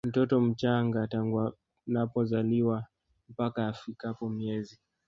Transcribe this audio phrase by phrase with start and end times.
[0.07, 1.53] mtoto mchanga tangu
[1.87, 2.85] anapozaliwa
[3.29, 4.79] mpaka afikapo miezi